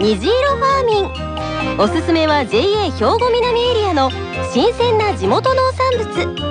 [0.00, 1.80] 虹色ファーミン。
[1.80, 4.10] おすすめは JA 兵庫南エリアの
[4.52, 6.48] 新鮮な地元農産物。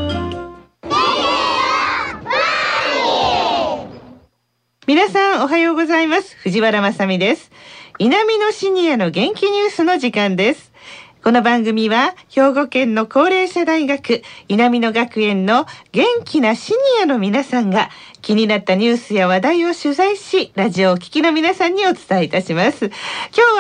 [4.86, 6.36] 皆さんおはようございます。
[6.36, 7.50] 藤原まさです。
[8.00, 10.67] 南のシニアの元気ニュースの時間です。
[11.28, 17.90] この番組は兵庫県の高齢者大学南野学園の元気なシニアの皆さんが
[18.22, 22.86] 気になったニュースや話題を取材しラジオを聴きの皆さんにお伝えいたします。
[22.86, 22.94] 今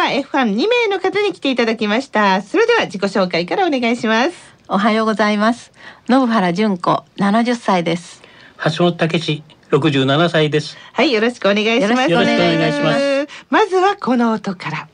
[0.02, 2.42] 日は F12 名の方に来ていただきました。
[2.42, 4.56] それでは自己紹介からお願いします。
[4.70, 5.74] おはようございます。
[6.08, 8.24] 信原純子70歳です。
[8.78, 10.78] 橋本武史67歳です。
[10.94, 12.10] はいよろしくお願いします。
[12.10, 13.28] よろしくお願いします。
[13.50, 14.88] まずはこの音から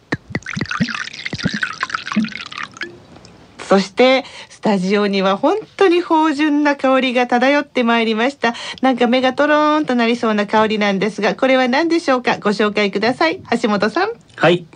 [3.74, 8.54] そしてスタジオには本当に芳醇な香りが漂ってまいりました。
[8.84, 12.38] なんか目がトローンとなりそうな香りなんですがこれは何でしょうか？
[12.38, 13.42] ご紹介ください。
[13.64, 14.12] 橋本さん。
[14.36, 14.68] はい。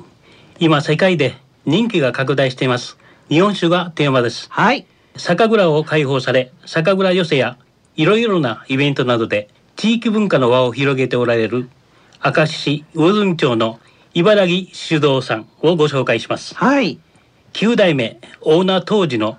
[0.58, 1.36] 今世界で
[1.68, 2.98] 人気が拡大しています。
[3.30, 4.48] 日本酒がテーマです。
[4.50, 4.88] はい。
[5.16, 7.60] 酒蔵を開放され酒蔵寄せや
[7.98, 11.70] いろいろなイベントなどで地域文化の輪を広げておられる
[12.26, 13.80] 明石市魚住町の
[14.16, 16.56] 茨城酒造さんをご紹介します。
[16.56, 17.00] はい
[17.54, 19.38] 9代目オーナー当時の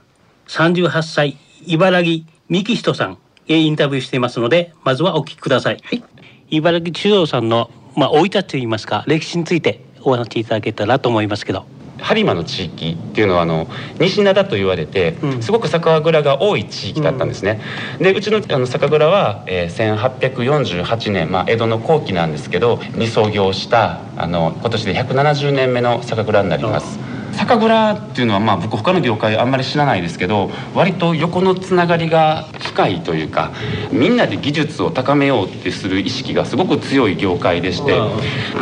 [0.48, 6.03] 38歳茨城幹人さんへインタビューしていますのでまずはお聞きください、はい。
[6.51, 11.67] 茨城酒造さんのまあ生い立ちといいますか歴史についてお話しいただけたらと思いますけど。
[11.98, 13.67] 播磨の地域っていうのはあの
[13.98, 15.42] 西灘と言われてうん。
[15.42, 17.61] すごく酒蔵が多い地域だったんですね。
[17.98, 27.08] でうちのあの酒蔵は、えー、1848年、まあ、江戸の後期なんですけどに創業したあの今年で170年目の酒蔵になります。
[27.38, 33.52] 酒蔵っていうのはまあ僕他の業界あんまり知らないですけど割と横のつながりが深いというか
[33.92, 37.98] みんなで技術を高めようってする意識がすごく強い業界でして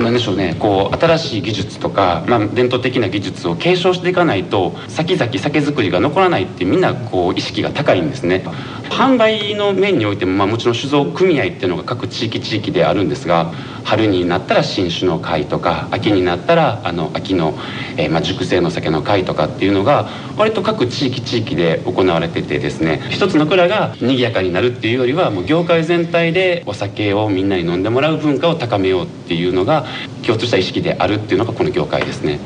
[0.03, 8.45] なんでしょうねこう新しい技術とか、まあ、伝統的な技術を継承していかないと先々酒造りが残らないってみんなこう意識が高いんですね。
[8.91, 13.53] 販売の面においても、まあ、もちろん酒造組合っていうのが各地域地域であるんですが
[13.85, 17.55] 春になったら新酒の会とか秋になったらあの秋の、
[17.97, 29.87] えーまあ、熟成の酒の会とかっていうのが割と各地域地域で行われててですね一つの蔵が賑やかになるっていうよりはもう業界全体でお酒をみんなに飲んでもらう文化を高めようっていうのが
[30.25, 32.39] 共通した意識であるっていうのがこの業界ですね。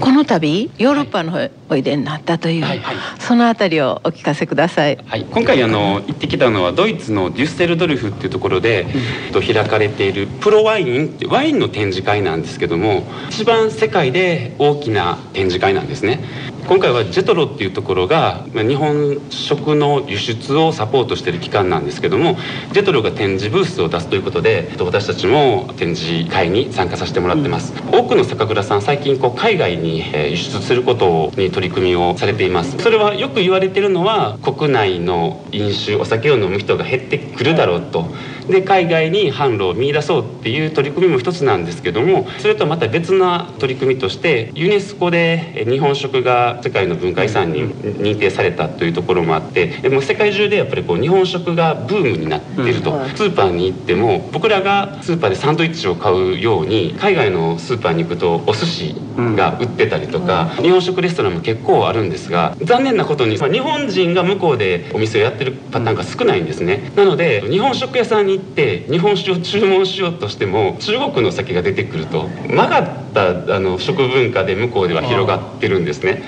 [0.00, 4.98] この度ヨーロッパのおいでになったという、はいはいそのあたりをお聞かせください。
[5.04, 8.86] はい、今回あの行ってきたのはドイツのデュッセルドルフっていうところで、
[9.32, 16.20] と開かれているプロワインってワインの展示会なんですけども一番世界で大きな展示会なんですね。
[16.68, 22.36] 今回はジェトロっていうところがまあ日本食の輸出をサポートしている機関なんですけども
[22.72, 32.76] ジェトロが展示ブースを出すということで私たちも展示会に参加させてもらってます、多くの酒蔵さん最近こう海外にえー輸出することに取り組みをされています。
[32.78, 38.14] それはよく言われてるのは国内の飲酒お酒を飲む人が減ってくるだろうと。
[38.48, 58.94] で海外に販路を見出そうっていう取り組みも一つなんですけどもそれとまた別な取り組みとしてユネスコでえー日本食が世界の文化遺産に認定されたというところもあってでも世界中でやっぱりこう日本食がブームになっていると、スーパーに行っても僕らがスーパーでサンドイッチを買うように海外のスーパーに行くとお寿司
[59.36, 66.92] が売ってたりとか、日本食レストランも結構あるんですが残念なことにまあ日本人が向こうでお店をやってるパターンが少ないんですね。
[66.96, 76.22] なので日本食屋さんに行って日本酒を注文しようとしても中国の酒が出てくると曲がったあの食文化で向こうでは広がってるんですね。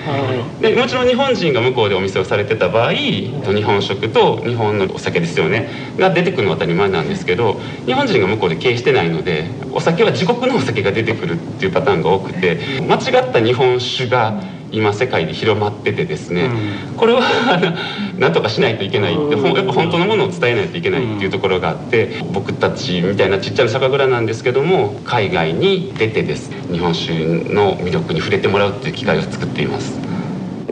[0.61, 3.31] でもちろん日本人が向こうでお店をされてた場合日
[3.63, 16.49] 本食と日本のお酒ですよねが出てくるのは当たり前なんですけど日本人が向こうで経営してないのでお酒は自国のお酒が出てくるっていうパターンが多くて間違った日本酒が今世界で広まっててですね、
[16.97, 17.75] これはあの
[18.19, 30.08] なんとかしないといけないってやっぱ本当のものを伝えないといけないっていうところがあって僕たちみたいなちっちゃな酒蔵なんですけども海外に出てです日本酒の魅力に触れてもらうっていう機会を作っています。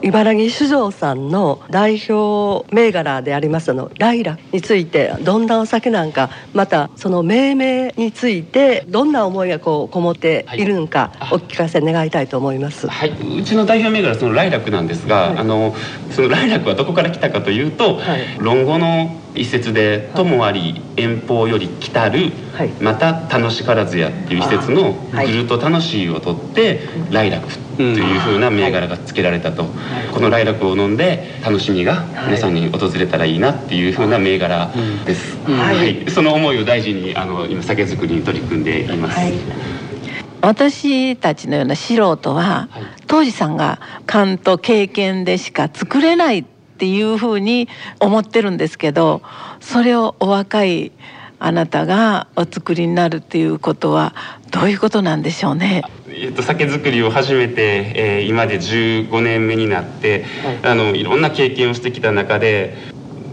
[0.04, 10.68] 茨城酒造さんの代表銘柄でありますのライラについてどんなお酒なんかまたその命名についてどんな思いがこうこもってい。
[10.68, 12.88] るのかお聞かせ願いたいと思います。
[12.88, 15.38] はい、うちの代表銘柄はそのライラクなんですが、はい。
[15.38, 15.76] あの
[16.12, 18.38] そのライラクはどこから来たかというと、はい。
[18.40, 22.70] 論語の一節で「ともあり遠方より来たる、はい。
[22.82, 25.32] また楽しからずや」っていう一節の「はい。
[25.32, 27.48] ぐると楽しい」を取って「ライラク」
[27.78, 29.66] というふうな銘柄が付けられたと、
[30.14, 34.72] このライラクを飲んで楽しみが皆さんに訪れたらいいなっていうふうな銘柄
[35.06, 35.76] です、はい。
[35.78, 39.34] はい、その思いを大事にあの今酒造りに取り組んでいます、はい。
[40.42, 42.84] 私たちのような素人は、はい。
[43.08, 46.44] 当時さんが勘と経験でしか作れないっ
[46.80, 47.68] ていうふうに
[48.00, 49.24] 思ってるんですけど
[49.60, 50.92] それをお若い
[51.40, 54.16] あなたがお作りになるっていうことは
[54.52, 55.84] どういうことなんでしょうね？
[56.10, 60.26] えっと、酒造りを始めて、えー今で15年目になって、
[60.64, 62.76] あのいろんな経験をしてきた中で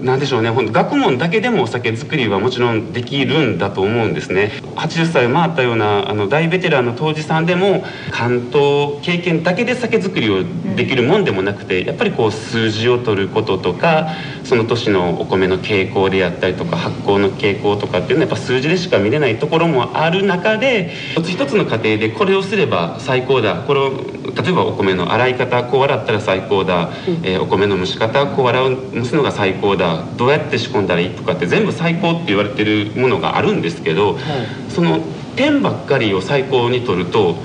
[0.04, 0.50] なんでしょうね。
[0.50, 4.52] 本当学問だけでもお酒造りはもちろんできるんだと思うんですね。
[4.76, 10.44] 80歳回ったようなあの大ベテランの杜氏さんでも関東経験だけで酒造りを
[10.76, 14.08] できるもんでもなくてやっぱりこう数字を取ることとか
[14.44, 23.62] その年のお米の傾向であったりとか発酵の傾向とかっていうのはやっぱ数字でしか見れないところもある中で一つ一つの過程でこれをすれば最高だ。
[23.66, 23.90] これを
[24.34, 26.90] 例えばお米の洗い方こう洗ったら最高だ、
[27.22, 34.18] えーお米の蒸し方こう洗う蒸すのが最高だどうやって仕込んだらいいとかって全部最高って言われてるものがあるんですけど、
[34.68, 35.00] その
[35.36, 37.36] 点ばっかりを最高に取ると、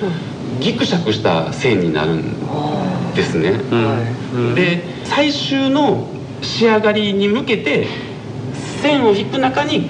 [0.60, 3.60] ギクシャクした線になるんですね。
[4.56, 6.08] で最終の
[6.42, 7.88] 仕上がりに向けて
[8.82, 9.90] 線を引く中に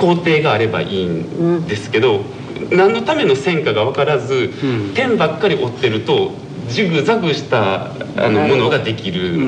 [0.00, 2.22] 工程があればいいんですけど、
[2.70, 4.50] 何のための線かが分からず、
[4.94, 6.32] 点ばっかり追ってると
[6.68, 9.38] ジグザグしたあのものができる、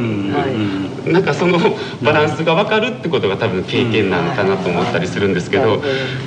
[1.06, 1.58] なんかその
[2.02, 5.82] バランスが分かるってことが多分経験なのかなと思ったりするんですけど、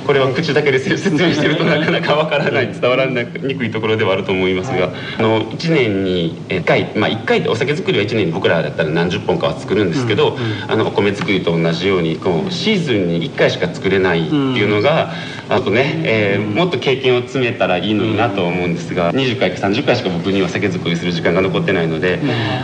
[0.06, 3.14] これは口だけで説明してるとなかなか分からない伝わらに
[3.56, 10.36] くいところではあると思いますが、あの1年に1回まあ1回でお酒作りは1年に僕らだったら何十本かは作るんですけど、
[10.68, 15.12] あのお米作りと同じようにこうシーズンに1回しか作れないっていうのが、
[15.48, 22.20] あとね、えーもっと経験を詰めたらいいのになとは思うんですが20回か30回しか僕には酒造りする時間が残ってないので、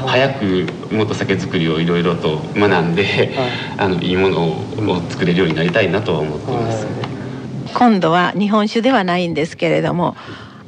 [0.06, 3.34] 早くもっと酒造りをいろいろと学んで、
[3.76, 6.86] あのいいものを作れるようになりたいなとは思っています。
[7.74, 10.16] 今度は日本酒ではないんですけれども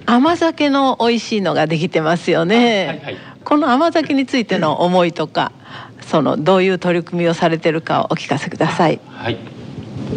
[0.04, 3.16] 甘酒の美味しいのができてますよね、はいはい。
[3.44, 5.52] この甘酒についての思いとか
[6.02, 9.00] そのどういう取り組みをされてるかをお聞かせください。
[9.08, 9.38] はい。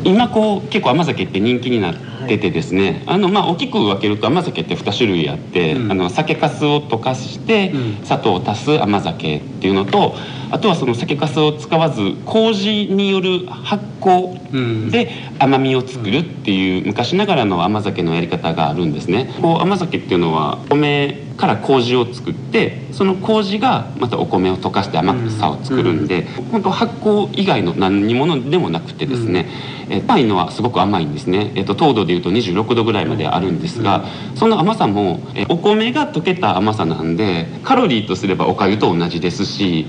[0.04, 7.74] 今こう結構甘酒って人気になっててですね、あのまあ大きく分けると甘酒って2種類あって、あの酒粕を溶かして
[8.04, 10.16] 砂糖を足す甘酒っていうのと
[10.52, 15.10] あとはその酒粕を使わず麹による発酵で
[15.40, 19.34] 甘みを作るっていう昔ながらの甘酒のやり方があるんですね。
[19.42, 29.48] こう甘酒っていうのは米から麹を作ってその麹がまたお米を溶かして甘さを作るんで、本当発酵以外の何にものでもなくてですね、
[29.90, 34.06] えー甘いのはすごく甘いんですね、えー、と糖度でいうと26度ぐらいまであるんですが、
[34.36, 39.88] その甘さも、えーお米が溶けた甘さなんでカロリーとすればおかゆと同じですし、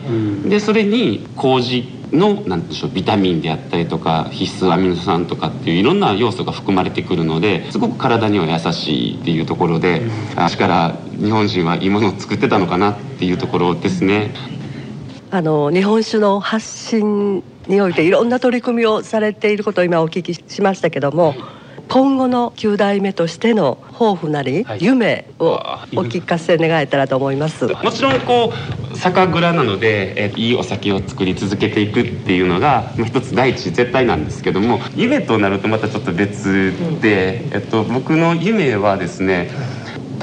[0.49, 10.03] でそれに麹のなんでしょうビタミンであったりとか必須アミノ酸とかっていういろんな要素が含まれてくるのですごく体には優しいっていうところで、
[10.37, 14.35] あ昔から日本人はいいものを作ってたのかなっていうところですね。
[15.31, 21.35] あの日本酒の発信においていろんな取り組みをされていることを今お聞きしましたけども、
[21.93, 24.79] 今後の9代目としての抱負なり、はい。
[24.81, 25.57] 夢をお
[26.05, 27.67] 聞かせ願えたらと思います。
[27.67, 28.51] もちろんこ
[28.95, 36.73] う酒蔵なので、えーいいお酒を作り続けていくっていうのがまあ一つ第一絶対なんですけども夢となるとまたちょっと別
[37.03, 39.51] で、えっと、僕の夢はですね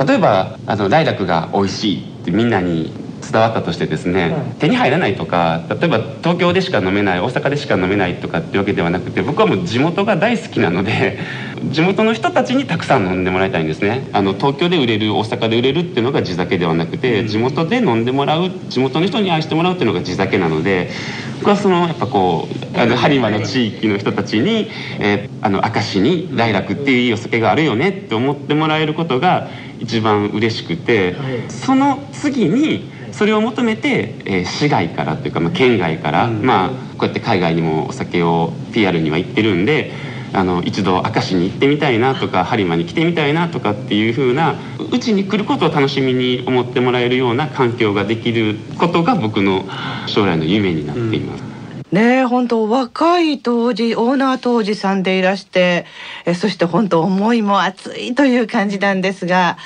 [0.04, 11.20] 例えばあのライラクが美味しいってみんなに伝わったとしてですね、手に入らないとか例えば東京でしか飲めない大阪でしか飲めないとかっていうわけではなくて僕はもう地元が大好きなので
[11.72, 14.08] 地元の人たちにたくさん飲んでもらいたいんですね。
[14.14, 20.90] あの東京で売れる大阪で売れるっていうのが地酒ではなくて地元で飲んでもらう地元の人に愛してもらうっていうのが地酒なので
[21.40, 29.48] 僕はそのやっぱこうあの播磨の地域の人たちに、えーあの明石に来楽っていういいお酒があるよねって思ってもらえることが
[29.80, 31.16] 一番嬉しくて、
[31.48, 39.92] その次にそれを求めて、えー市外からっていうか、まあ、県外から、まあこうやって海外にもお酒を PR には行ってるんで
[40.34, 44.56] あの一度明石に行ってみたいなとか播磨に来てみたいなとかっていう風な
[44.92, 49.66] うちに来ることを楽しみに思ってもらえるような環境ができることが僕の
[50.08, 51.44] 将来の夢になっています。
[51.44, 51.50] うん。
[51.92, 55.86] ね本当若い当時オーナー当時さんでいらして
[56.26, 59.58] えそして本当思いも熱いという感じなんですが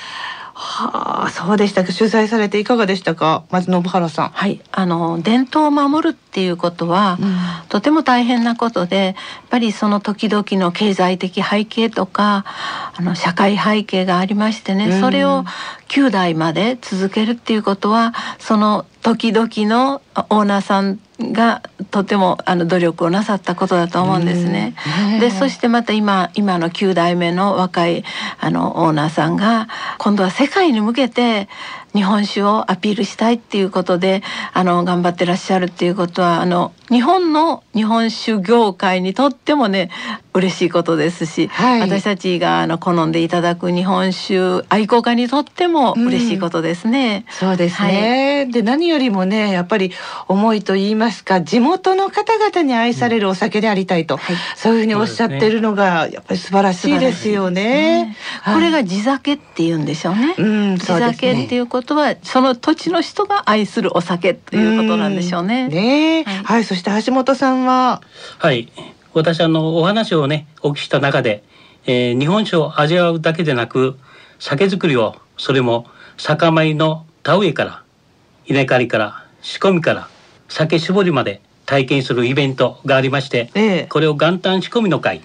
[0.56, 1.92] はあ、そうでしたか。
[1.92, 4.30] 取材されていかがでしたか、まず信原さん。
[4.30, 7.38] はい、あの伝統を守るっていうことは、うん、
[7.70, 9.16] とても大変なことで、やっ
[9.50, 12.46] ぱりその時々の経済的背景とか、
[12.96, 15.44] あの社会背景がありましてね、うん、それを
[15.90, 21.00] 9代まで続けるっていうことは、その時々のオーナーさん
[21.32, 21.62] が
[21.92, 24.75] とてもあの努力をなさったことだと思うんですね。
[25.20, 28.03] でそしてまた今今の9代目の若い
[28.39, 31.48] あのオーナーさんが今度は世界に向けて
[31.94, 39.90] 日本酒をアピールしたいっていうことであの頑張ってらっしゃるっていうことはあの日本の日本酒業界にとってもね
[40.34, 47.26] 嬉しいことですし、はい、私たちがあの好んでいただく日本酒愛好家にとっても嬉しいことですね。
[47.28, 49.92] うん、そうですね、はい、で何よりもねやっぱり
[50.28, 57.64] 思いと言いますか地元の方々に愛されるお酒でありたいと、うんはい、そういうふうにおっしゃってるのがやっぱり素晴らしいですよね。
[58.06, 58.18] ね。
[58.46, 60.36] これが地酒って言うんでしょうね。
[60.38, 65.68] うん、地酒っていうことはその土地の人が愛するお酒ということなんでしょうね。
[65.68, 68.02] ね、はい、はい、そして橋本さんは？
[68.38, 68.72] はい。
[69.13, 71.44] 私あのお話をねお聞きした中で、
[71.86, 74.00] えー、日本酒を味わうだけでなく
[74.40, 75.86] 酒造りをそれも
[76.18, 77.84] 酒米の田植えから
[78.48, 80.08] 稲刈りから仕込みから
[80.50, 85.22] 酒搾りまで体験するイベントがありまして、ええ、これを元旦仕込みの会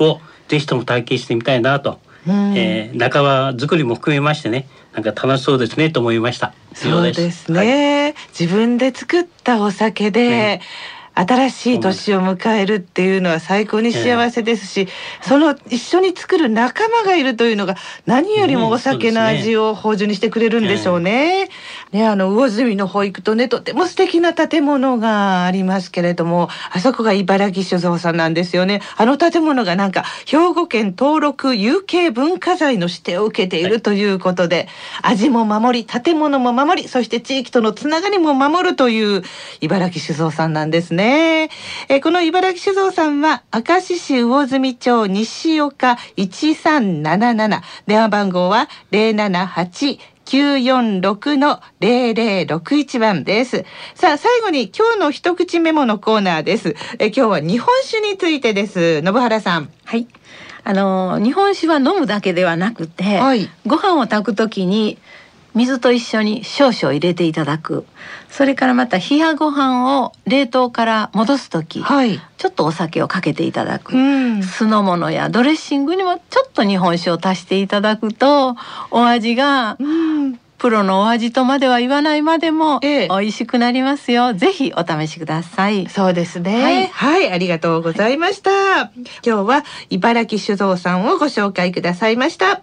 [0.00, 6.52] をぜひとも体験してみたいなと、えー、仲間作りも含めましてねなんか楽しそうですねと思いました。
[6.74, 10.60] そうですね、はい、自分で作ったお酒で、ね
[11.26, 14.88] 新しい年を迎えるっていうのは最高に幸せですし、
[15.20, 17.74] その一緒に作る仲間がいるというのが
[18.06, 21.48] 何よりもお酒の味を芳醇にしてくれるんでしょうね。
[21.92, 28.82] ね、あの魚住の方行くとねとても素敵な建物がありますけれどもあそこが茨城酒造さんなんですよね。
[28.96, 34.68] あの建物がなんか兵庫県登録有形文化財の指定を受けているということで、
[35.02, 39.22] はい、味も守り建物も守りそして地域とのつながりも守るという
[39.60, 41.48] 茨城酒造さんなんですね。
[41.88, 53.64] え、この茨城酒造さんは明石市魚住町西岡1377電話番号は078 946の0061番です。
[53.94, 56.76] さあ、最後に今日の一口メモのコーナーです。
[56.98, 59.00] え今日は日本酒についてです。
[59.00, 59.70] 信原さん。
[59.86, 60.06] はい。
[60.64, 64.98] あの日本酒は飲むだけではなくて、はい、ご飯を炊くときに
[65.58, 67.84] 水と一緒に少々入れていただく。
[68.30, 78.56] それからまた冷やご飯を冷凍から戻す時、はい、ちょっとお酒をかけていただく、うん、酢の物やドレッシングにもちょっと日本酒を足していただくと
[78.90, 80.38] お味が、うん。
[80.58, 85.88] プロのお味とまでは言わないまでも美味しくなりますよ、ええ、ぜひお試しください。
[85.88, 88.90] そうですね、はい、はい、ありがとうございました、はい、
[89.24, 92.62] 今日は茨城酒造さんをご紹介くださいました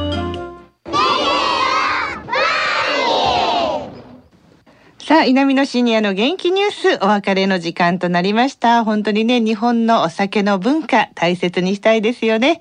[5.21, 8.83] あ、南のシニアの元気ニュース、お別れの時間となりました。
[8.83, 12.59] 本当にね、日本のお酒の文化、大切にしたいですよね。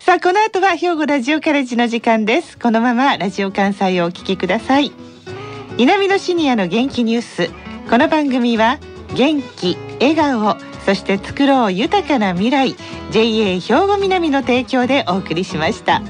[0.00, 2.58] さあ、この後は兵庫ラジオカレッジの時間です。
[2.58, 4.92] このままラジオ関西をお聞きください。
[5.78, 7.50] 南のシニアの元気ニュース。
[7.90, 8.78] この番組は、
[9.14, 12.76] 元気、笑顔、そして作ろう豊かな未来、
[13.10, 16.02] JA 兵庫南の提供でお送りしました。